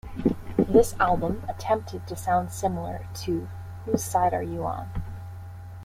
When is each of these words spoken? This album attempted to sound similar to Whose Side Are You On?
This 0.57 0.95
album 0.99 1.43
attempted 1.47 2.07
to 2.07 2.15
sound 2.15 2.49
similar 2.51 3.05
to 3.23 3.47
Whose 3.85 4.03
Side 4.03 4.33
Are 4.33 4.41
You 4.41 4.63
On? 4.65 4.89